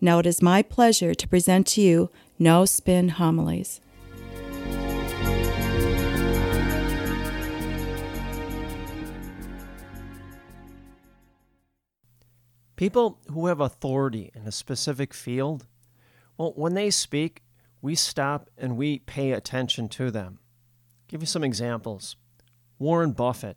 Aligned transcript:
Now 0.00 0.18
it 0.18 0.26
is 0.26 0.42
my 0.42 0.62
pleasure 0.62 1.14
to 1.14 1.28
present 1.28 1.66
to 1.68 1.80
you 1.80 2.10
No 2.38 2.64
Spin 2.64 3.10
Homilies. 3.10 3.80
People 12.76 13.20
who 13.30 13.46
have 13.46 13.60
authority 13.60 14.32
in 14.34 14.46
a 14.46 14.52
specific 14.52 15.14
field, 15.14 15.66
well, 16.36 16.52
when 16.56 16.74
they 16.74 16.90
speak, 16.90 17.42
we 17.80 17.94
stop 17.94 18.50
and 18.58 18.76
we 18.76 18.98
pay 18.98 19.32
attention 19.32 19.88
to 19.90 20.10
them. 20.10 20.38
I'll 20.40 21.06
give 21.08 21.22
you 21.22 21.26
some 21.26 21.44
examples. 21.44 22.16
Warren 22.78 23.12
Buffett, 23.12 23.56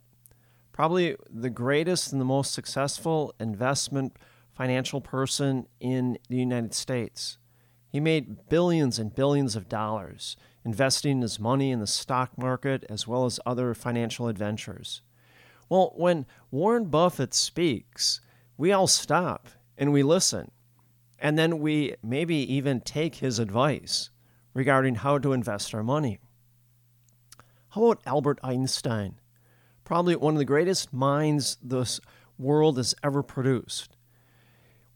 probably 0.71 1.15
the 1.29 1.49
greatest 1.49 2.11
and 2.11 2.21
the 2.21 2.25
most 2.25 2.53
successful 2.53 3.33
investment 3.39 4.17
financial 4.57 4.99
person 4.99 5.67
in 5.79 6.17
the 6.29 6.35
United 6.35 6.73
States. 6.73 7.37
He 7.89 7.99
made 7.99 8.49
billions 8.49 8.97
and 8.97 9.13
billions 9.13 9.55
of 9.55 9.69
dollars 9.69 10.35
investing 10.65 11.21
his 11.21 11.39
money 11.39 11.69
in 11.69 11.79
the 11.79 11.85
stock 11.85 12.35
market 12.37 12.83
as 12.89 13.07
well 13.07 13.25
as 13.25 13.39
other 13.45 13.75
financial 13.75 14.27
adventures. 14.27 15.03
Well, 15.69 15.93
when 15.95 16.25
Warren 16.49 16.85
Buffett 16.85 17.35
speaks, 17.35 18.19
we 18.57 18.71
all 18.71 18.87
stop 18.87 19.49
and 19.77 19.93
we 19.93 20.01
listen. 20.01 20.49
And 21.19 21.37
then 21.37 21.59
we 21.59 21.93
maybe 22.03 22.35
even 22.51 22.81
take 22.81 23.15
his 23.15 23.37
advice 23.37 24.09
regarding 24.55 24.95
how 24.95 25.19
to 25.19 25.33
invest 25.33 25.73
our 25.75 25.83
money. 25.83 26.17
How 27.69 27.85
about 27.85 28.01
Albert 28.07 28.39
Einstein? 28.43 29.19
Probably 29.83 30.15
one 30.15 30.33
of 30.33 30.39
the 30.39 30.45
greatest 30.45 30.91
minds 30.91 31.57
this 31.61 31.99
world 32.39 32.77
has 32.77 32.95
ever 33.03 33.21
produced. 33.21 33.96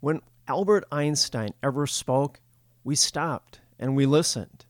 When 0.02 0.22
Albert 0.48 0.84
Einstein 0.92 1.54
ever 1.62 1.86
spoke, 1.86 2.42
we 2.84 2.96
stopped 2.96 3.62
and 3.80 3.96
we 3.96 4.06
listened 4.08 4.66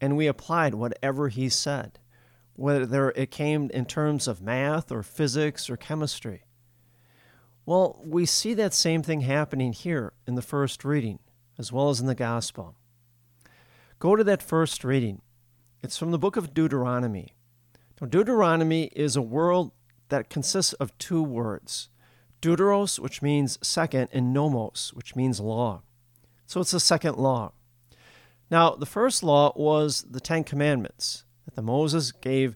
and 0.00 0.16
we 0.16 0.26
applied 0.26 0.74
whatever 0.74 1.28
he 1.28 1.48
said, 1.48 2.00
whether 2.54 3.10
it 3.12 3.30
came 3.30 3.70
in 3.70 3.86
terms 3.86 4.26
of 4.28 4.42
math 4.42 4.90
or 4.90 5.04
physics 5.04 5.70
or 5.70 5.76
chemistry. 5.76 6.42
Well, 7.64 8.02
we 8.04 8.26
see 8.26 8.52
that 8.54 8.74
same 8.74 9.02
thing 9.02 9.22
happening 9.22 9.72
here 9.72 10.12
in 10.26 10.34
the 10.34 10.42
first 10.42 10.84
reading, 10.84 11.20
as 11.56 11.72
well 11.72 11.88
as 11.88 12.00
in 12.00 12.06
the 12.06 12.14
gospel. 12.14 12.74
Go 14.00 14.16
to 14.16 14.24
that 14.24 14.42
first 14.42 14.82
reading. 14.82 15.22
It's 15.82 15.96
from 15.96 16.10
the 16.10 16.18
book 16.18 16.36
of 16.36 16.52
Deuteronomy. 16.52 17.32
Now, 18.00 18.08
Deuteronomy 18.08 18.90
is 18.96 19.14
a 19.14 19.22
world 19.22 19.70
that 20.08 20.28
consists 20.28 20.72
of 20.74 20.98
two 20.98 21.22
words 21.22 21.88
Deuteros, 22.44 22.98
which 22.98 23.22
means 23.22 23.58
second, 23.62 24.08
and 24.12 24.34
nomos, 24.34 24.92
which 24.92 25.16
means 25.16 25.40
law. 25.40 25.80
So 26.46 26.60
it's 26.60 26.72
the 26.72 26.80
second 26.80 27.16
law. 27.16 27.52
Now, 28.50 28.74
the 28.74 28.84
first 28.84 29.22
law 29.22 29.52
was 29.56 30.02
the 30.02 30.20
Ten 30.20 30.44
Commandments 30.44 31.24
that 31.46 31.54
the 31.54 31.62
Moses 31.62 32.12
gave 32.12 32.54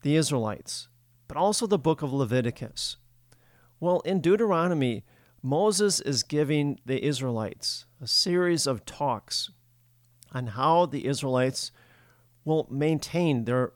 the 0.00 0.16
Israelites, 0.16 0.88
but 1.28 1.36
also 1.36 1.66
the 1.66 1.78
book 1.78 2.00
of 2.00 2.14
Leviticus. 2.14 2.96
Well, 3.78 4.00
in 4.00 4.22
Deuteronomy, 4.22 5.04
Moses 5.42 6.00
is 6.00 6.22
giving 6.22 6.80
the 6.86 7.04
Israelites 7.04 7.84
a 8.00 8.06
series 8.06 8.66
of 8.66 8.86
talks 8.86 9.50
on 10.32 10.46
how 10.48 10.86
the 10.86 11.04
Israelites 11.06 11.72
will 12.46 12.66
maintain 12.70 13.44
their 13.44 13.72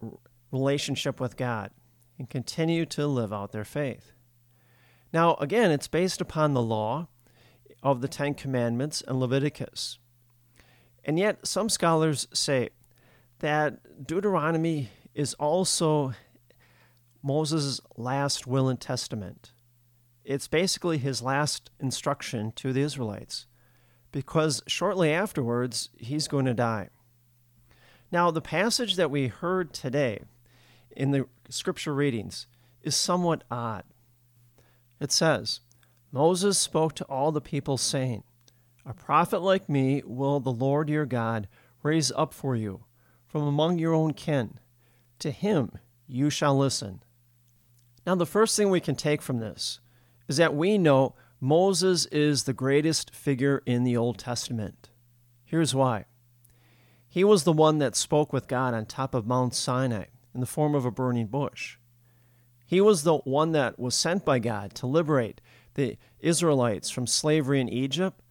relationship 0.51 1.21
with 1.21 1.37
God 1.37 1.71
and 2.19 2.31
continue 2.31 2.87
to 2.87 3.07
live 3.07 3.31
out 3.33 3.53
their 3.53 3.65
faith. 3.65 4.13
Now, 5.13 5.35
again, 5.37 5.71
it's 5.71 5.89
based 5.89 6.21
upon 6.21 6.55
the 6.55 6.63
law 6.63 7.09
of 7.83 8.01
the 8.01 8.09
Ten 8.09 8.35
Commandments 8.35 9.03
and 9.07 9.19
Leviticus. 9.19 9.99
And 11.05 11.19
yet, 11.19 11.47
some 11.47 11.69
scholars 11.69 12.29
say 12.33 12.71
that 13.41 14.07
Deuteronomy 14.07 14.91
is 15.15 15.35
also 15.35 16.13
Moses' 17.23 17.81
last 17.97 18.47
will 18.47 18.69
and 18.69 18.81
testament. 18.81 19.53
It's 20.25 20.47
basically 20.47 20.99
his 20.99 21.23
last 21.23 21.71
instruction 21.81 22.53
to 22.57 22.73
the 22.73 22.83
Israelites, 22.83 23.47
because 24.13 24.63
shortly 24.67 25.13
afterwards, 25.13 25.91
he's 25.97 26.29
going 26.29 26.45
to 26.45 26.55
die. 26.55 26.91
Now, 28.13 28.31
the 28.31 28.41
passage 28.41 28.97
that 28.97 29.11
we 29.11 29.29
heard 29.29 29.73
today 29.73 30.21
in 30.91 31.11
the 31.11 31.27
scripture 31.49 31.95
readings 31.95 32.47
is 32.83 32.95
somewhat 32.95 33.45
odd. 33.51 33.85
It 35.01 35.11
says, 35.11 35.61
Moses 36.13 36.59
spoke 36.59 36.95
to 36.97 37.05
all 37.05 37.33
the 37.33 37.41
people, 37.41 37.79
saying, 37.79 38.23
A 38.85 38.93
prophet 38.93 39.41
like 39.41 39.69
me 39.69 40.03
will 40.05 40.41
the 40.41 40.53
Lord 40.53 40.89
your 40.89 41.07
God 41.07 41.49
raise 41.83 42.13
up 42.13 42.35
for 42.35 42.55
you 42.55 42.85
from 43.27 43.43
among 43.43 43.79
your 43.79 43.95
own 43.95 44.13
kin. 44.13 44.59
To 45.21 45.31
him 45.31 45.73
you 46.07 46.31
shall 46.31 46.57
listen. 46.57 47.03
Now, 48.07 48.15
the 48.15 48.27
first 48.27 48.57
thing 48.57 48.71
we 48.71 48.81
can 48.81 48.97
take 48.97 49.23
from 49.23 49.39
this 49.39 49.81
is 50.29 50.37
that 50.37 50.55
we 50.55 50.79
know 50.79 51.15
Moses 51.41 52.07
is 52.07 52.45
the 52.45 52.53
greatest 52.53 53.15
figure 53.15 53.63
in 53.67 53.85
the 53.85 53.97
Old 53.97 54.19
Testament. 54.19 54.91
Here's 55.45 55.75
why. 55.75 56.07
He 57.09 57.25
was 57.25 57.45
the 57.45 57.53
one 57.53 57.79
that 57.79 57.97
spoke 57.97 58.33
with 58.33 58.49
God 58.49 58.75
on 58.75 58.87
top 58.87 59.15
of 59.15 59.27
Mount 59.27 59.55
Sinai 59.55 60.05
in 60.35 60.41
the 60.41 60.47
form 60.47 60.75
of 60.75 60.85
a 60.85 60.91
burning 60.91 61.27
bush. 61.27 61.77
He 62.71 62.81
was 62.81 63.03
the 63.03 63.17
one 63.17 63.51
that 63.51 63.81
was 63.81 63.97
sent 63.97 64.25
by 64.25 64.39
God 64.39 64.77
to 64.77 64.87
liberate 64.87 65.41
the 65.75 65.99
Israelites 66.21 66.89
from 66.89 67.05
slavery 67.05 67.61
in 67.61 67.69
Egypt 67.69 68.23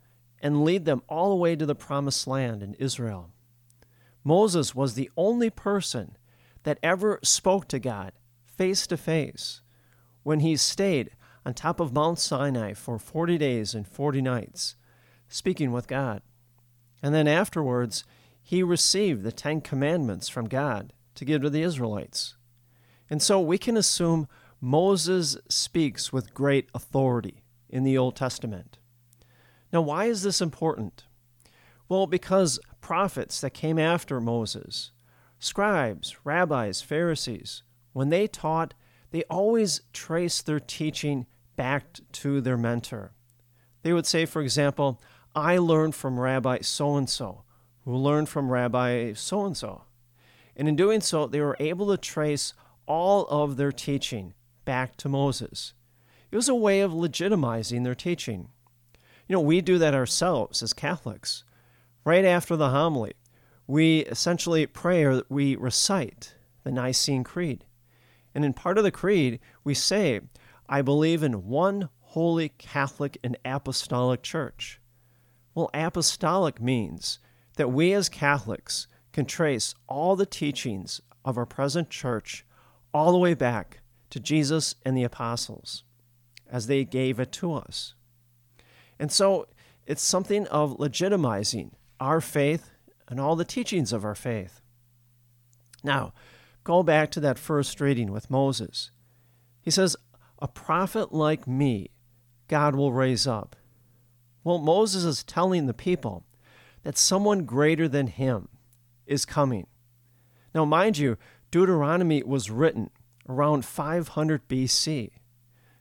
and 0.42 0.64
lead 0.64 0.86
them 0.86 1.04
all 1.10 1.32
the 1.32 1.36
way 1.36 1.58
to 1.58 1.66
the 1.66 1.76
promised 1.76 2.26
land 2.26 2.64
in 2.64 2.74
Israel. 2.76 3.32
Moses 4.24 4.74
was 4.74 4.94
the 4.94 5.12
only 5.18 5.50
person 5.50 6.18
that 6.64 6.80
ever 6.82 7.20
spoke 7.22 7.68
to 7.68 7.80
God 7.80 8.14
face 8.46 8.88
to 8.88 8.96
face 8.96 9.60
when 10.24 10.40
he 10.40 10.56
stayed 10.56 11.10
on 11.46 11.54
top 11.54 11.82
of 11.82 11.92
Mount 11.92 12.18
Sinai 12.18 12.72
for 12.72 12.98
40 12.98 13.38
days 13.38 13.76
and 13.76 13.86
40 13.86 14.22
nights, 14.22 14.78
speaking 15.28 15.74
with 15.74 15.86
God. 15.86 16.22
And 17.04 17.14
then 17.14 17.28
afterwards, 17.28 18.06
he 18.42 18.64
received 18.64 19.24
the 19.24 19.34
Ten 19.34 19.60
Commandments 19.60 20.30
from 20.30 20.48
God 20.48 20.94
to 21.16 21.26
give 21.26 21.42
to 21.42 21.50
the 21.50 21.62
Israelites. 21.64 22.36
And 23.10 23.22
so 23.22 23.40
we 23.40 23.58
can 23.58 23.78
assume 23.78 24.28
Moses 24.62 25.38
speaks 25.48 26.14
with 26.14 26.34
great 26.34 26.70
authority 26.74 27.44
in 27.70 27.84
the 27.84 27.98
Old 27.98 28.16
Testament. 28.16 28.78
Now, 29.72 29.82
why 29.82 30.06
is 30.06 30.24
this 30.24 30.42
important? 30.42 31.06
Well, 31.88 32.08
because 32.08 32.60
prophets 32.82 33.42
that 33.42 33.52
came 33.52 33.80
after 33.80 34.20
Moses, 34.20 34.92
scribes, 35.40 36.18
rabbis, 36.24 36.82
Pharisees, 36.82 37.64
when 37.94 38.10
they 38.10 38.28
taught, 38.28 38.74
they 39.12 39.24
always 39.24 39.82
traced 39.94 40.46
their 40.46 40.60
teaching 40.60 41.26
back 41.56 42.00
to 42.12 42.42
their 42.42 42.58
mentor. 42.58 43.14
They 43.82 43.94
would 43.94 44.06
say, 44.06 44.26
for 44.26 44.42
example, 44.42 45.02
I 45.36 45.58
learned 45.58 45.96
from 45.96 46.20
Rabbi 46.20 46.60
so 46.62 46.96
and 46.96 47.10
so, 47.10 47.44
who 47.86 47.96
learned 47.96 48.30
from 48.30 48.52
Rabbi 48.52 49.14
so 49.14 49.46
and 49.46 49.56
so. 49.56 49.84
And 50.56 50.68
in 50.68 50.76
doing 50.76 51.02
so, 51.02 51.28
they 51.28 51.42
were 51.42 51.58
able 51.60 51.88
to 51.88 51.98
trace 51.98 52.54
all 52.90 53.28
of 53.28 53.56
their 53.56 53.72
teaching 53.72 54.34
back 54.66 54.98
to 54.98 55.08
Moses. 55.08 55.74
It 56.32 56.36
was 56.36 56.50
a 56.50 56.56
way 56.56 56.82
of 56.82 56.92
legitimizing 56.92 57.84
their 57.84 57.96
teaching. 57.96 58.50
You 59.28 59.34
know, 59.34 59.42
we 59.42 59.62
do 59.62 59.78
that 59.78 59.94
ourselves 59.94 60.62
as 60.64 60.74
Catholics. 60.74 61.44
Right 62.04 62.26
after 62.26 62.56
the 62.56 62.72
homily, 62.72 63.14
we 63.68 64.00
essentially 64.00 64.66
pray 64.66 65.04
or 65.04 65.22
we 65.30 65.56
recite 65.56 66.34
the 66.64 66.72
Nicene 66.72 67.24
Creed. 67.24 67.64
And 68.34 68.44
in 68.44 68.54
part 68.54 68.80
of 68.80 68.84
the 68.84 68.92
creed, 68.92 69.40
we 69.64 69.76
say, 69.76 70.22
I 70.68 70.82
believe 70.82 71.22
in 71.22 71.48
one 71.48 71.90
holy 72.00 72.50
Catholic 72.50 73.18
and 73.24 73.38
apostolic 73.46 74.24
church. 74.24 74.82
Well, 75.54 75.70
apostolic 75.74 76.60
means 76.60 77.20
that 77.58 77.72
we 77.72 77.94
as 77.94 78.10
Catholics 78.10 78.88
can 79.14 79.26
trace 79.26 79.76
all 79.88 80.16
the 80.16 80.26
teachings 80.26 81.02
of 81.24 81.38
our 81.38 81.46
present 81.46 81.90
church 81.92 82.46
all 82.94 83.12
the 83.12 83.18
way 83.18 83.34
back 83.34 83.80
to 84.10 84.20
Jesus 84.20 84.76
and 84.84 84.98
the 84.98 85.04
apostles 85.04 85.84
as 86.52 86.68
they 86.68 86.84
gave 86.84 87.20
it 87.20 87.32
to 87.34 87.54
us. 87.54 87.94
And 88.98 89.12
so 89.12 89.48
it's 89.86 90.02
something 90.02 90.48
of 90.48 90.78
legitimizing 90.78 91.72
our 92.00 92.22
faith 92.22 92.72
and 93.08 93.20
all 93.20 93.36
the 93.36 93.46
teachings 93.46 93.94
of 93.94 94.04
our 94.04 94.16
faith. 94.16 94.62
Now, 95.84 96.14
go 96.64 96.84
back 96.84 97.12
to 97.12 97.20
that 97.22 97.40
first 97.40 97.80
reading 97.80 98.12
with 98.12 98.30
Moses. 98.30 98.92
He 99.62 99.72
says, 99.72 99.96
A 100.40 100.48
prophet 100.48 101.14
like 101.14 101.48
me, 101.48 101.90
God 102.48 102.76
will 102.76 102.92
raise 102.92 103.26
up. 103.26 103.56
Well, 104.44 104.58
Moses 104.58 105.04
is 105.04 105.24
telling 105.24 105.66
the 105.66 105.74
people 105.74 106.26
that 106.84 106.98
someone 106.98 107.46
greater 107.46 107.88
than 107.88 108.08
him 108.08 108.48
is 109.06 109.26
coming. 109.26 109.68
Now, 110.54 110.66
mind 110.66 110.98
you, 110.98 111.18
Deuteronomy 111.52 112.24
was 112.24 112.52
written 112.52 112.90
around 113.28 113.66
500 113.66 114.48
BC. 114.48 115.12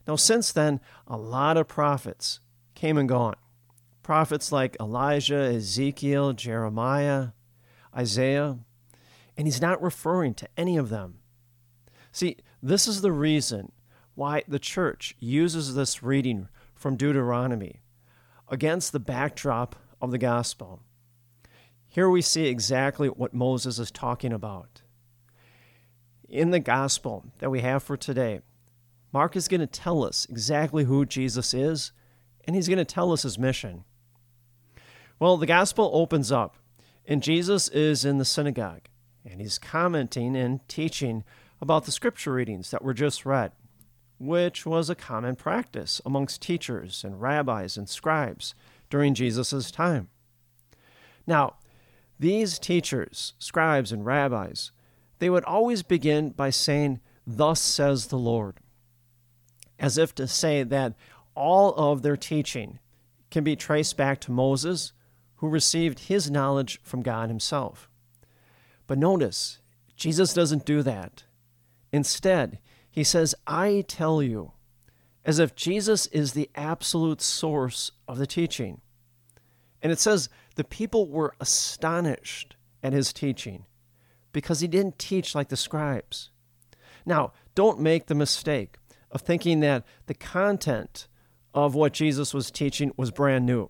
Now, 0.07 0.15
since 0.15 0.51
then, 0.51 0.79
a 1.07 1.17
lot 1.17 1.57
of 1.57 1.67
prophets 1.67 2.39
came 2.75 2.97
and 2.97 3.07
gone. 3.07 3.35
Prophets 4.01 4.51
like 4.51 4.77
Elijah, 4.79 5.53
Ezekiel, 5.53 6.33
Jeremiah, 6.33 7.29
Isaiah, 7.95 8.59
and 9.37 9.47
he's 9.47 9.61
not 9.61 9.81
referring 9.81 10.33
to 10.35 10.49
any 10.57 10.77
of 10.77 10.89
them. 10.89 11.19
See, 12.11 12.37
this 12.61 12.87
is 12.87 13.01
the 13.01 13.11
reason 13.11 13.71
why 14.15 14.43
the 14.47 14.59
church 14.59 15.15
uses 15.19 15.75
this 15.75 16.01
reading 16.01 16.49
from 16.73 16.97
Deuteronomy 16.97 17.81
against 18.47 18.91
the 18.91 18.99
backdrop 18.99 19.75
of 20.01 20.11
the 20.11 20.17
gospel. 20.17 20.81
Here 21.87 22.09
we 22.09 22.21
see 22.21 22.47
exactly 22.47 23.07
what 23.07 23.33
Moses 23.33 23.79
is 23.79 23.91
talking 23.91 24.33
about. 24.33 24.81
In 26.29 26.51
the 26.51 26.59
gospel 26.59 27.25
that 27.39 27.49
we 27.49 27.61
have 27.61 27.81
for 27.81 27.97
today, 27.97 28.41
Mark 29.11 29.35
is 29.35 29.47
going 29.47 29.61
to 29.61 29.67
tell 29.67 30.05
us 30.05 30.27
exactly 30.29 30.83
who 30.83 31.03
Jesus 31.03 31.55
is, 31.55 31.91
and 32.45 32.55
he's 32.55 32.67
going 32.67 32.77
to 32.77 32.85
tell 32.85 33.11
us 33.11 33.23
his 33.23 33.39
mission. 33.39 33.83
Well, 35.17 35.37
the 35.37 35.47
gospel 35.47 35.89
opens 35.91 36.31
up, 36.31 36.57
and 37.07 37.23
Jesus 37.23 37.67
is 37.69 38.05
in 38.05 38.19
the 38.19 38.25
synagogue, 38.25 38.89
and 39.25 39.41
he's 39.41 39.57
commenting 39.57 40.35
and 40.35 40.65
teaching 40.67 41.23
about 41.59 41.85
the 41.85 41.91
scripture 41.91 42.33
readings 42.33 42.69
that 42.69 42.83
were 42.83 42.93
just 42.93 43.25
read, 43.25 43.51
which 44.19 44.67
was 44.67 44.87
a 44.87 44.95
common 44.95 45.35
practice 45.35 45.99
amongst 46.05 46.43
teachers 46.43 47.03
and 47.03 47.19
rabbis 47.19 47.75
and 47.75 47.89
scribes 47.89 48.53
during 48.91 49.15
Jesus' 49.15 49.71
time. 49.71 50.09
Now, 51.25 51.55
these 52.19 52.59
teachers, 52.59 53.33
scribes, 53.39 53.91
and 53.91 54.05
rabbis, 54.05 54.71
they 55.19 55.29
would 55.29 55.43
always 55.43 55.83
begin 55.83 56.29
by 56.29 56.49
saying, 56.49 56.99
Thus 57.25 57.61
says 57.61 58.07
the 58.07 58.17
Lord 58.17 58.59
as 59.79 59.97
if 59.97 60.13
to 60.15 60.27
say 60.27 60.63
that 60.63 60.93
all 61.33 61.73
of 61.75 62.01
their 62.01 62.17
teaching 62.17 62.79
can 63.31 63.43
be 63.43 63.55
traced 63.55 63.95
back 63.95 64.19
to 64.21 64.31
Moses, 64.31 64.91
who 65.37 65.47
received 65.47 65.99
his 65.99 66.29
knowledge 66.29 66.81
from 66.83 67.01
God 67.01 67.29
himself. 67.29 67.89
But 68.87 68.97
notice, 68.97 69.59
Jesus 69.95 70.33
doesn't 70.33 70.65
do 70.65 70.83
that. 70.83 71.23
Instead, 71.93 72.59
he 72.91 73.03
says, 73.03 73.35
I 73.47 73.85
tell 73.87 74.21
you, 74.21 74.51
as 75.23 75.39
if 75.39 75.55
Jesus 75.55 76.07
is 76.07 76.33
the 76.33 76.49
absolute 76.55 77.21
source 77.21 77.91
of 78.07 78.17
the 78.17 78.27
teaching. 78.27 78.81
And 79.81 79.91
it 79.91 79.99
says, 79.99 80.27
the 80.55 80.63
people 80.63 81.07
were 81.07 81.35
astonished 81.39 82.55
at 82.83 82.93
his 82.93 83.13
teaching 83.13 83.65
because 84.31 84.59
he 84.59 84.67
didn't 84.67 84.99
teach 84.99 85.35
like 85.35 85.49
the 85.49 85.57
scribes. 85.57 86.29
Now, 87.05 87.33
don't 87.55 87.79
make 87.79 88.07
the 88.07 88.15
mistake 88.15 88.77
of 89.11 89.21
thinking 89.21 89.59
that 89.61 89.85
the 90.05 90.13
content 90.13 91.07
of 91.53 91.75
what 91.75 91.93
Jesus 91.93 92.33
was 92.33 92.51
teaching 92.51 92.91
was 92.95 93.11
brand 93.11 93.45
new, 93.45 93.69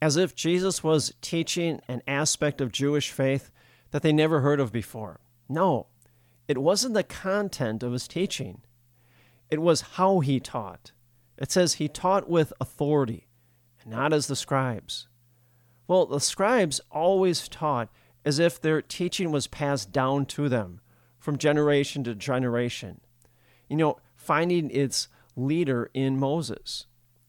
as 0.00 0.16
if 0.16 0.34
Jesus 0.34 0.84
was 0.84 1.12
teaching 1.20 1.80
an 1.88 2.02
aspect 2.06 2.60
of 2.60 2.72
Jewish 2.72 3.10
faith 3.10 3.50
that 3.90 4.02
they 4.02 4.12
never 4.12 4.40
heard 4.40 4.60
of 4.60 4.72
before. 4.72 5.20
No, 5.48 5.88
it 6.46 6.58
wasn't 6.58 6.94
the 6.94 7.02
content 7.02 7.82
of 7.82 7.92
his 7.92 8.06
teaching, 8.06 8.62
it 9.50 9.60
was 9.60 9.80
how 9.82 10.20
he 10.20 10.40
taught. 10.40 10.92
It 11.36 11.50
says 11.50 11.74
he 11.74 11.88
taught 11.88 12.28
with 12.28 12.52
authority, 12.60 13.26
and 13.82 13.90
not 13.90 14.12
as 14.12 14.28
the 14.28 14.36
scribes. 14.36 15.08
Well, 15.86 16.06
the 16.06 16.20
scribes 16.20 16.80
always 16.90 17.48
taught 17.48 17.90
as 18.24 18.38
if 18.38 18.60
their 18.60 18.80
teaching 18.80 19.30
was 19.30 19.46
passed 19.46 19.92
down 19.92 20.26
to 20.26 20.48
them 20.48 20.80
from 21.18 21.38
generation 21.38 22.04
to 22.04 22.14
generation. 22.14 23.00
You 23.68 23.76
know, 23.76 23.96
finding 24.16 24.70
its 24.70 25.08
leader 25.36 25.90
in 25.94 26.18
Moses, 26.18 26.86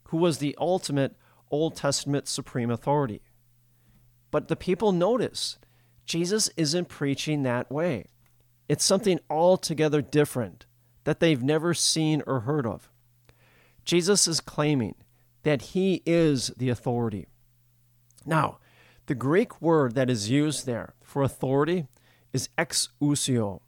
who 0.09 0.18
was 0.18 0.38
the 0.38 0.56
ultimate 0.59 1.15
Old 1.51 1.75
Testament 1.75 2.27
supreme 2.27 2.69
authority. 2.69 3.21
But 4.31 4.47
the 4.47 4.56
people 4.56 4.92
notice 4.92 5.57
Jesus 6.06 6.50
isn't 6.57 6.89
preaching 6.89 7.44
that 7.44 7.71
way. 7.71 8.06
It's 8.68 8.83
something 8.83 9.19
altogether 9.30 10.01
different 10.01 10.65
that 11.03 11.19
they've 11.19 11.44
never 11.44 11.74
seen 11.74 12.21
or 12.27 12.41
heard 12.41 12.65
of. 12.65 12.89
Jesus 13.83 14.27
is 14.27 14.39
claiming 14.41 14.95
that 15.44 15.62
he 15.62 16.01
is 16.06 16.48
the 16.57 16.69
authority. 16.69 17.27
Now, 18.25 18.57
the 19.07 19.15
Greek 19.15 19.61
word 19.61 19.95
that 19.95 20.09
is 20.09 20.29
used 20.29 20.65
there 20.65 20.93
for 21.03 21.21
authority 21.21 21.87
is 22.33 22.49
exousia. 22.57 23.59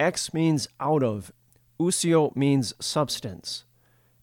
Ex 0.00 0.34
means 0.34 0.68
out 0.80 1.02
of, 1.02 1.32
ousia 1.78 2.34
means 2.34 2.74
substance. 2.80 3.64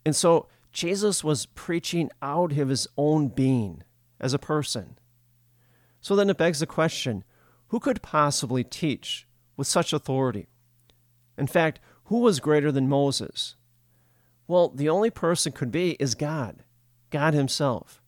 And 0.05 0.15
so 0.15 0.47
Jesus 0.71 1.23
was 1.23 1.45
preaching 1.45 2.09
out 2.21 2.51
of 2.53 2.69
his 2.69 2.87
own 2.97 3.27
being 3.27 3.83
as 4.19 4.33
a 4.33 4.39
person. 4.39 4.97
So 5.99 6.15
then 6.15 6.29
it 6.29 6.37
begs 6.37 6.59
the 6.59 6.65
question 6.65 7.23
who 7.67 7.79
could 7.79 8.01
possibly 8.01 8.63
teach 8.63 9.27
with 9.55 9.67
such 9.67 9.93
authority? 9.93 10.47
In 11.37 11.47
fact, 11.47 11.79
who 12.05 12.19
was 12.19 12.41
greater 12.41 12.71
than 12.71 12.89
Moses? 12.89 13.55
Well, 14.47 14.69
the 14.69 14.89
only 14.89 15.09
person 15.09 15.53
could 15.53 15.71
be 15.71 15.91
is 15.91 16.15
God, 16.15 16.63
God 17.09 17.33
Himself. 17.33 18.01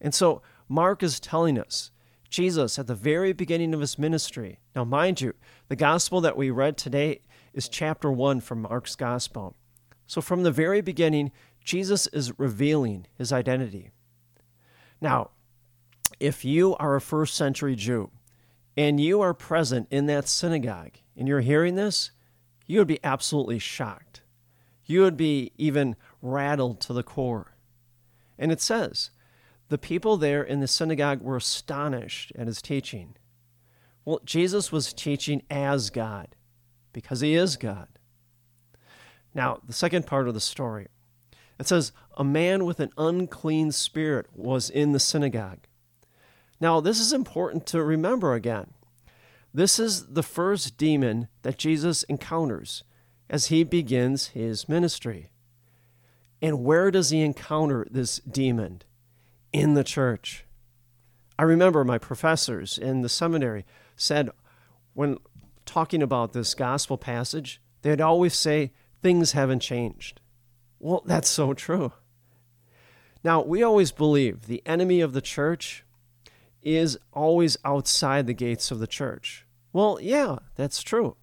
And 0.00 0.14
so 0.14 0.42
Mark 0.68 1.02
is 1.02 1.20
telling 1.20 1.58
us 1.58 1.90
Jesus 2.28 2.78
at 2.78 2.86
the 2.86 2.94
very 2.94 3.32
beginning 3.32 3.74
of 3.74 3.80
his 3.80 3.98
ministry. 3.98 4.58
Now, 4.74 4.84
mind 4.84 5.20
you, 5.20 5.34
the 5.68 5.76
gospel 5.76 6.20
that 6.22 6.36
we 6.36 6.50
read 6.50 6.76
today 6.76 7.20
is 7.52 7.68
chapter 7.68 8.10
1 8.10 8.40
from 8.40 8.62
Mark's 8.62 8.96
Gospel. 8.96 9.54
So, 10.06 10.20
from 10.20 10.42
the 10.42 10.50
very 10.50 10.80
beginning, 10.80 11.30
Jesus 11.62 12.06
is 12.08 12.38
revealing 12.38 13.06
his 13.16 13.32
identity. 13.32 13.90
Now, 15.00 15.30
if 16.18 16.44
you 16.44 16.74
are 16.76 16.96
a 16.96 17.00
first 17.00 17.34
century 17.34 17.76
Jew 17.76 18.10
and 18.76 19.00
you 19.00 19.20
are 19.20 19.34
present 19.34 19.88
in 19.90 20.06
that 20.06 20.28
synagogue 20.28 20.98
and 21.16 21.28
you're 21.28 21.40
hearing 21.40 21.74
this, 21.74 22.10
you 22.66 22.78
would 22.78 22.88
be 22.88 23.04
absolutely 23.04 23.58
shocked. 23.58 24.22
You 24.86 25.02
would 25.02 25.16
be 25.16 25.52
even 25.56 25.96
rattled 26.20 26.80
to 26.82 26.92
the 26.92 27.02
core. 27.02 27.54
And 28.38 28.50
it 28.50 28.60
says, 28.60 29.10
the 29.68 29.78
people 29.78 30.16
there 30.16 30.42
in 30.42 30.60
the 30.60 30.68
synagogue 30.68 31.20
were 31.22 31.36
astonished 31.36 32.32
at 32.36 32.46
his 32.46 32.60
teaching. 32.60 33.16
Well, 34.04 34.20
Jesus 34.24 34.70
was 34.70 34.92
teaching 34.92 35.42
as 35.50 35.90
God 35.90 36.36
because 36.92 37.20
he 37.20 37.34
is 37.34 37.56
God. 37.56 37.88
Now, 39.34 39.60
the 39.66 39.72
second 39.72 40.06
part 40.06 40.28
of 40.28 40.34
the 40.34 40.40
story 40.40 40.88
it 41.58 41.68
says, 41.68 41.92
A 42.16 42.24
man 42.24 42.64
with 42.64 42.80
an 42.80 42.90
unclean 42.98 43.72
spirit 43.72 44.26
was 44.34 44.70
in 44.70 44.92
the 44.92 45.00
synagogue. 45.00 45.66
Now, 46.60 46.80
this 46.80 47.00
is 47.00 47.12
important 47.12 47.66
to 47.66 47.82
remember 47.82 48.34
again. 48.34 48.72
This 49.52 49.78
is 49.78 50.06
the 50.08 50.22
first 50.22 50.76
demon 50.76 51.28
that 51.42 51.58
Jesus 51.58 52.02
encounters 52.04 52.82
as 53.30 53.46
he 53.46 53.64
begins 53.64 54.28
his 54.28 54.68
ministry. 54.68 55.30
And 56.42 56.64
where 56.64 56.90
does 56.90 57.10
he 57.10 57.22
encounter 57.22 57.86
this 57.90 58.18
demon? 58.18 58.82
In 59.54 59.74
the 59.74 59.84
church. 59.84 60.44
I 61.38 61.44
remember 61.44 61.84
my 61.84 61.96
professors 61.96 62.76
in 62.76 63.02
the 63.02 63.08
seminary 63.08 63.64
said 63.94 64.30
when 64.94 65.18
talking 65.64 66.02
about 66.02 66.32
this 66.32 66.54
gospel 66.54 66.98
passage, 66.98 67.60
they'd 67.82 68.00
always 68.00 68.34
say, 68.34 68.72
things 69.00 69.30
haven't 69.30 69.60
changed. 69.60 70.20
Well, 70.80 71.04
that's 71.06 71.28
so 71.28 71.54
true. 71.54 71.92
Now, 73.22 73.42
we 73.42 73.62
always 73.62 73.92
believe 73.92 74.48
the 74.48 74.60
enemy 74.66 75.00
of 75.00 75.12
the 75.12 75.22
church 75.22 75.84
is 76.60 76.98
always 77.12 77.56
outside 77.64 78.26
the 78.26 78.34
gates 78.34 78.72
of 78.72 78.80
the 78.80 78.88
church. 78.88 79.46
Well, 79.72 80.00
yeah, 80.02 80.38
that's 80.56 80.82
true. 80.82 81.14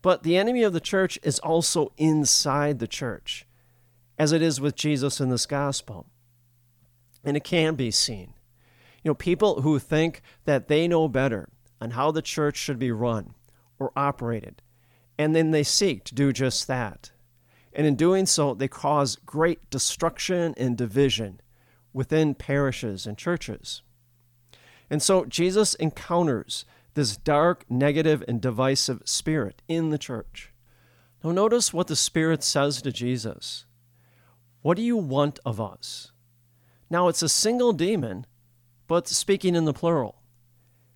But 0.00 0.22
the 0.22 0.38
enemy 0.38 0.62
of 0.62 0.72
the 0.72 0.80
church 0.80 1.18
is 1.22 1.38
also 1.40 1.92
inside 1.98 2.78
the 2.78 2.88
church, 2.88 3.46
as 4.18 4.32
it 4.32 4.40
is 4.40 4.58
with 4.58 4.74
Jesus 4.74 5.20
in 5.20 5.28
this 5.28 5.44
gospel. 5.44 6.06
And 7.24 7.36
it 7.36 7.44
can 7.44 7.74
be 7.74 7.90
seen. 7.90 8.34
You 9.02 9.10
know, 9.10 9.14
people 9.14 9.62
who 9.62 9.78
think 9.78 10.22
that 10.44 10.68
they 10.68 10.86
know 10.88 11.08
better 11.08 11.48
on 11.80 11.92
how 11.92 12.10
the 12.10 12.22
church 12.22 12.56
should 12.56 12.78
be 12.78 12.92
run 12.92 13.34
or 13.78 13.92
operated. 13.96 14.62
And 15.18 15.34
then 15.34 15.50
they 15.50 15.62
seek 15.62 16.04
to 16.04 16.14
do 16.14 16.32
just 16.32 16.66
that. 16.68 17.10
And 17.72 17.86
in 17.86 17.96
doing 17.96 18.26
so, 18.26 18.54
they 18.54 18.68
cause 18.68 19.16
great 19.16 19.70
destruction 19.70 20.54
and 20.56 20.76
division 20.76 21.40
within 21.92 22.34
parishes 22.34 23.06
and 23.06 23.16
churches. 23.16 23.82
And 24.90 25.02
so 25.02 25.24
Jesus 25.24 25.74
encounters 25.74 26.64
this 26.94 27.16
dark, 27.16 27.64
negative, 27.70 28.22
and 28.28 28.40
divisive 28.40 29.02
spirit 29.04 29.62
in 29.68 29.90
the 29.90 29.98
church. 29.98 30.52
Now, 31.24 31.32
notice 31.32 31.72
what 31.72 31.86
the 31.86 31.96
Spirit 31.96 32.42
says 32.42 32.82
to 32.82 32.92
Jesus 32.92 33.64
What 34.60 34.76
do 34.76 34.82
you 34.82 34.96
want 34.96 35.38
of 35.44 35.60
us? 35.60 36.11
Now, 36.92 37.08
it's 37.08 37.22
a 37.22 37.28
single 37.30 37.72
demon, 37.72 38.26
but 38.86 39.08
speaking 39.08 39.54
in 39.54 39.64
the 39.64 39.72
plural. 39.72 40.20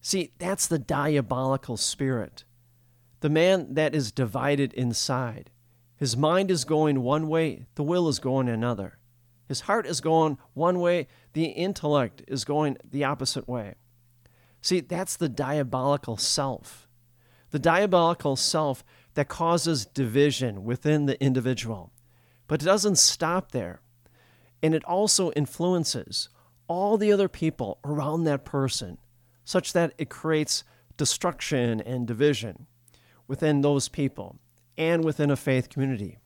See, 0.02 0.34
that's 0.36 0.66
the 0.66 0.78
diabolical 0.78 1.78
spirit. 1.78 2.44
The 3.20 3.30
man 3.30 3.72
that 3.72 3.94
is 3.94 4.12
divided 4.12 4.74
inside. 4.74 5.50
His 5.96 6.14
mind 6.14 6.50
is 6.50 6.66
going 6.66 7.00
one 7.00 7.28
way, 7.28 7.64
the 7.76 7.82
will 7.82 8.08
is 8.08 8.18
going 8.18 8.46
another. 8.46 8.98
His 9.48 9.60
heart 9.60 9.86
is 9.86 10.02
going 10.02 10.36
one 10.52 10.80
way, 10.80 11.08
the 11.32 11.46
intellect 11.46 12.22
is 12.28 12.44
going 12.44 12.76
the 12.84 13.04
opposite 13.04 13.48
way. 13.48 13.76
See, 14.60 14.80
that's 14.80 15.16
the 15.16 15.30
diabolical 15.30 16.18
self. 16.18 16.86
The 17.52 17.58
diabolical 17.58 18.36
self 18.36 18.84
that 19.14 19.28
causes 19.28 19.86
division 19.86 20.62
within 20.62 21.06
the 21.06 21.18
individual. 21.24 21.90
But 22.48 22.60
it 22.60 22.66
doesn't 22.66 22.98
stop 22.98 23.52
there. 23.52 23.80
And 24.66 24.74
it 24.74 24.84
also 24.84 25.30
influences 25.36 26.28
all 26.66 26.98
the 26.98 27.12
other 27.12 27.28
people 27.28 27.78
around 27.84 28.24
that 28.24 28.44
person, 28.44 28.98
such 29.44 29.72
that 29.74 29.92
it 29.96 30.10
creates 30.10 30.64
destruction 30.96 31.80
and 31.80 32.04
division 32.04 32.66
within 33.28 33.60
those 33.60 33.88
people 33.88 34.40
and 34.76 35.04
within 35.04 35.30
a 35.30 35.36
faith 35.36 35.68
community. 35.68 36.18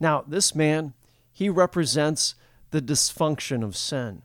Now, 0.00 0.24
this 0.26 0.54
man, 0.54 0.94
he 1.30 1.50
represents 1.50 2.36
the 2.70 2.80
dysfunction 2.80 3.62
of 3.62 3.76
sin, 3.76 4.22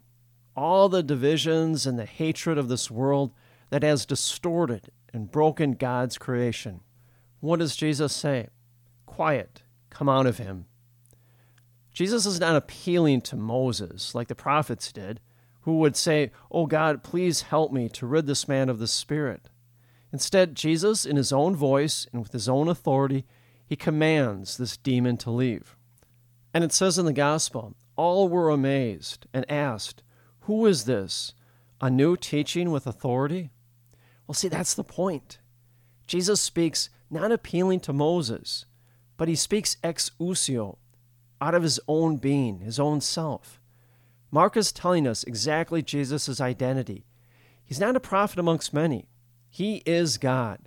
all 0.56 0.88
the 0.88 1.04
divisions 1.04 1.86
and 1.86 2.00
the 2.00 2.06
hatred 2.06 2.58
of 2.58 2.70
this 2.70 2.90
world 2.90 3.34
that 3.72 3.84
has 3.84 4.06
distorted 4.06 4.90
and 5.12 5.30
broken 5.30 5.74
God's 5.74 6.18
creation. 6.18 6.80
What 7.42 7.60
does 7.60 7.76
Jesus 7.76 8.16
say? 8.16 8.48
Quiet, 9.06 9.64
come 9.90 10.08
out 10.08 10.26
of 10.26 10.38
him. 10.38 10.68
Jesus 11.94 12.26
is 12.26 12.40
not 12.40 12.56
appealing 12.56 13.22
to 13.22 13.36
Moses 13.36 14.14
like 14.16 14.28
the 14.28 14.36
prophets 14.36 14.92
did, 14.92 15.20
who 15.62 15.80
would 15.80 15.96
say, 15.96 16.32
Oh 16.52 16.66
God, 16.66 17.04
please 17.04 17.44
help 17.44 17.72
me 17.72 17.90
to 17.90 18.06
rid 18.08 18.26
this 18.26 18.48
man 18.48 18.70
of 18.70 18.80
the 18.80 18.88
Spirit. 18.88 19.50
Instead, 20.12 20.56
Jesus, 20.56 21.06
in 21.06 21.16
his 21.16 21.32
own 21.32 21.56
voice 21.56 22.08
and 22.12 22.22
with 22.22 22.32
his 22.32 22.50
own 22.50 22.68
authority, 22.68 23.26
he 23.66 23.76
commands 23.76 24.58
this 24.58 24.78
demon 24.78 25.18
to 25.18 25.30
leave. 25.30 25.76
And 26.54 26.64
it 26.64 26.74
says 26.74 26.98
in 26.98 27.06
the 27.06 27.14
Gospel, 27.14 27.76
all 27.96 28.30
were 28.30 28.50
amazed 28.50 29.28
and 29.34 29.50
asked, 29.52 30.02
Who 30.42 30.66
is 30.66 30.86
this? 30.86 31.34
A 31.82 31.90
new 31.90 32.18
teaching 32.18 32.72
with 32.72 32.88
authority? 32.88 33.52
Well, 34.26 34.34
see, 34.34 34.48
that's 34.48 34.74
the 34.74 34.84
point. 34.84 35.40
Jesus 36.08 36.42
speaks 36.42 36.90
not 37.10 37.32
appealing 37.32 37.82
to 37.82 37.94
Moses, 37.94 38.66
but 39.18 39.28
he 39.28 39.36
speaks 39.36 39.78
ex 39.84 40.12
ousia, 40.20 40.78
out 41.42 41.56
of 41.56 41.64
his 41.64 41.80
own 41.88 42.18
being, 42.18 42.60
his 42.60 42.80
own 42.80 43.02
self. 43.02 43.60
Mark 44.32 44.56
is 44.56 44.72
telling 44.72 45.08
us 45.08 45.24
exactly 45.24 45.82
Jesus' 45.82 46.40
identity. 46.40 47.06
He's 47.64 47.80
not 47.80 47.96
a 47.96 48.00
prophet 48.00 48.40
amongst 48.40 48.74
many, 48.74 49.08
he 49.50 49.84
is 49.86 50.18
God. 50.18 50.60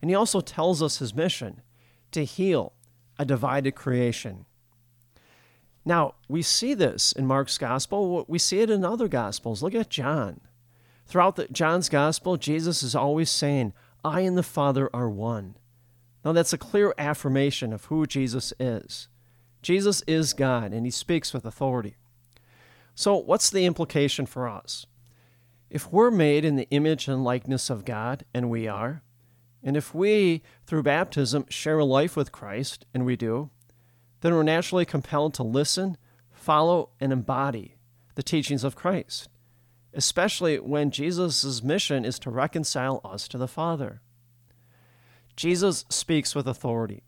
And 0.00 0.10
he 0.10 0.14
also 0.14 0.40
tells 0.40 0.82
us 0.82 0.98
his 0.98 1.14
mission 1.14 1.62
to 2.12 2.24
heal 2.24 2.74
a 3.18 3.24
divided 3.24 3.74
creation. 3.74 4.44
Now, 5.84 6.14
we 6.28 6.42
see 6.42 6.74
this 6.74 7.12
in 7.12 7.26
Mark's 7.26 7.58
gospel. 7.58 8.24
We 8.28 8.38
see 8.38 8.60
it 8.60 8.70
in 8.70 8.84
other 8.84 9.08
gospels. 9.08 9.62
Look 9.62 9.74
at 9.74 9.90
John. 9.90 10.40
Throughout 11.06 11.36
the, 11.36 11.46
John's 11.48 11.88
gospel, 11.88 12.36
Jesus 12.36 12.82
is 12.82 12.94
always 12.94 13.30
saying, 13.30 13.72
I 14.04 14.20
and 14.20 14.36
the 14.36 14.42
Father 14.42 14.88
are 14.94 15.10
one. 15.10 15.56
Now, 16.24 16.32
that's 16.32 16.52
a 16.54 16.58
clear 16.58 16.94
affirmation 16.96 17.72
of 17.72 17.86
who 17.86 18.06
Jesus 18.06 18.52
is. 18.58 19.08
Jesus 19.64 20.02
is 20.06 20.34
God, 20.34 20.74
and 20.74 20.84
he 20.84 20.90
speaks 20.90 21.32
with 21.32 21.46
authority. 21.46 21.96
So, 22.94 23.16
what's 23.16 23.48
the 23.48 23.64
implication 23.64 24.26
for 24.26 24.46
us? 24.46 24.84
If 25.70 25.90
we're 25.90 26.10
made 26.10 26.44
in 26.44 26.56
the 26.56 26.68
image 26.70 27.08
and 27.08 27.24
likeness 27.24 27.70
of 27.70 27.86
God, 27.86 28.26
and 28.34 28.50
we 28.50 28.68
are, 28.68 29.02
and 29.62 29.74
if 29.74 29.94
we, 29.94 30.42
through 30.66 30.82
baptism, 30.82 31.46
share 31.48 31.78
a 31.78 31.84
life 31.86 32.14
with 32.14 32.30
Christ, 32.30 32.84
and 32.92 33.06
we 33.06 33.16
do, 33.16 33.48
then 34.20 34.34
we're 34.34 34.42
naturally 34.42 34.84
compelled 34.84 35.32
to 35.34 35.42
listen, 35.42 35.96
follow, 36.30 36.90
and 37.00 37.10
embody 37.10 37.76
the 38.16 38.22
teachings 38.22 38.64
of 38.64 38.76
Christ, 38.76 39.30
especially 39.94 40.58
when 40.58 40.90
Jesus' 40.90 41.62
mission 41.62 42.04
is 42.04 42.18
to 42.18 42.30
reconcile 42.30 43.00
us 43.02 43.26
to 43.28 43.38
the 43.38 43.48
Father. 43.48 44.02
Jesus 45.36 45.86
speaks 45.88 46.34
with 46.34 46.46
authority, 46.46 47.02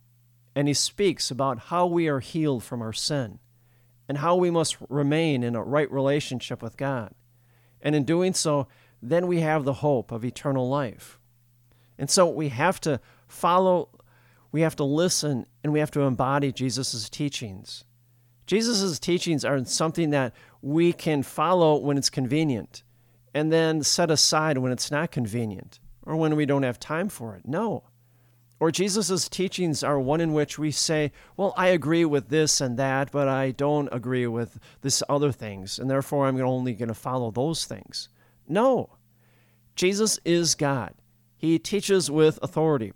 and 0.56 0.66
he 0.66 0.74
speaks 0.74 1.30
about 1.30 1.58
how 1.66 1.86
we 1.86 2.08
are 2.08 2.20
healed 2.20 2.64
from 2.64 2.80
our 2.80 2.94
sin 2.94 3.38
and 4.08 4.18
how 4.18 4.34
we 4.34 4.50
must 4.50 4.78
remain 4.88 5.42
in 5.44 5.54
a 5.54 5.62
right 5.62 5.92
relationship 5.92 6.62
with 6.62 6.78
God. 6.78 7.12
And 7.82 7.94
in 7.94 8.04
doing 8.04 8.32
so, 8.32 8.66
then 9.02 9.26
we 9.26 9.42
have 9.42 9.64
the 9.64 9.74
hope 9.74 10.10
of 10.10 10.24
eternal 10.24 10.66
life. 10.66 11.20
And 11.98 12.08
so 12.08 12.26
we 12.26 12.48
have 12.48 12.80
to 12.80 13.00
follow, 13.28 13.90
we 14.50 14.62
have 14.62 14.74
to 14.76 14.84
listen, 14.84 15.44
and 15.62 15.74
we 15.74 15.78
have 15.78 15.90
to 15.90 16.00
embody 16.00 16.52
Jesus' 16.52 17.10
teachings. 17.10 17.84
Jesus' 18.46 18.98
teachings 18.98 19.44
aren't 19.44 19.68
something 19.68 20.10
that 20.10 20.32
we 20.62 20.94
can 20.94 21.22
follow 21.22 21.76
when 21.76 21.98
it's 21.98 22.10
convenient 22.10 22.82
and 23.34 23.52
then 23.52 23.82
set 23.82 24.10
aside 24.10 24.56
when 24.56 24.72
it's 24.72 24.90
not 24.90 25.10
convenient 25.10 25.80
or 26.02 26.16
when 26.16 26.34
we 26.34 26.46
don't 26.46 26.62
have 26.62 26.80
time 26.80 27.10
for 27.10 27.36
it. 27.36 27.42
No. 27.44 27.84
Or 28.58 28.70
Jesus' 28.70 29.28
teachings 29.28 29.84
are 29.84 30.00
one 30.00 30.20
in 30.20 30.32
which 30.32 30.58
we 30.58 30.70
say, 30.70 31.12
well, 31.36 31.52
I 31.56 31.68
agree 31.68 32.06
with 32.06 32.28
this 32.28 32.60
and 32.60 32.78
that, 32.78 33.12
but 33.12 33.28
I 33.28 33.50
don't 33.50 33.88
agree 33.92 34.26
with 34.26 34.58
this 34.80 35.02
other 35.08 35.30
things, 35.30 35.78
and 35.78 35.90
therefore 35.90 36.26
I'm 36.26 36.40
only 36.40 36.72
going 36.72 36.88
to 36.88 36.94
follow 36.94 37.30
those 37.30 37.66
things. 37.66 38.08
No. 38.48 38.96
Jesus 39.74 40.18
is 40.24 40.54
God. 40.54 40.94
He 41.36 41.58
teaches 41.58 42.10
with 42.10 42.38
authority. 42.42 42.94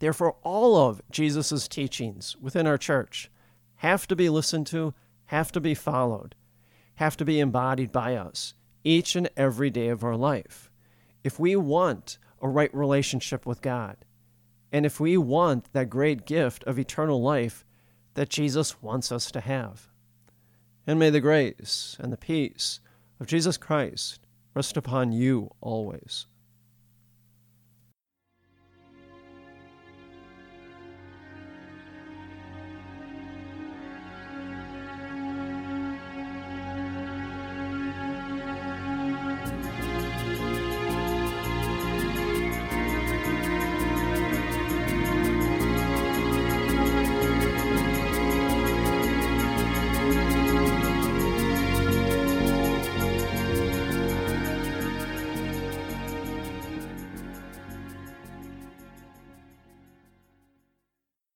Therefore, 0.00 0.36
all 0.42 0.76
of 0.76 1.00
Jesus' 1.12 1.68
teachings 1.68 2.36
within 2.40 2.66
our 2.66 2.78
church 2.78 3.30
have 3.76 4.08
to 4.08 4.16
be 4.16 4.28
listened 4.28 4.66
to, 4.68 4.94
have 5.26 5.52
to 5.52 5.60
be 5.60 5.74
followed, 5.74 6.34
have 6.96 7.16
to 7.18 7.24
be 7.24 7.38
embodied 7.38 7.92
by 7.92 8.16
us 8.16 8.54
each 8.82 9.14
and 9.14 9.30
every 9.36 9.70
day 9.70 9.88
of 9.88 10.02
our 10.02 10.16
life. 10.16 10.72
If 11.22 11.38
we 11.38 11.54
want 11.54 12.18
a 12.40 12.48
right 12.48 12.74
relationship 12.74 13.46
with 13.46 13.62
God, 13.62 13.96
and 14.72 14.86
if 14.86 14.98
we 14.98 15.16
want 15.18 15.72
that 15.72 15.90
great 15.90 16.26
gift 16.26 16.64
of 16.64 16.78
eternal 16.78 17.22
life 17.22 17.64
that 18.14 18.30
Jesus 18.30 18.82
wants 18.82 19.12
us 19.12 19.30
to 19.30 19.40
have. 19.40 19.88
And 20.86 20.98
may 20.98 21.10
the 21.10 21.20
grace 21.20 21.96
and 22.00 22.12
the 22.12 22.16
peace 22.16 22.80
of 23.20 23.26
Jesus 23.26 23.56
Christ 23.56 24.20
rest 24.54 24.76
upon 24.76 25.12
you 25.12 25.50
always. 25.60 26.26